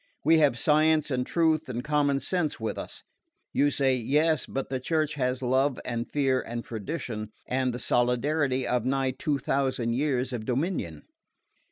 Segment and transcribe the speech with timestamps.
[0.25, 3.03] We have science and truth and common sense with us,
[3.53, 8.65] you say yes, but the Church has love and fear and tradition, and the solidarity
[8.65, 11.03] of nigh two thousand years of dominion."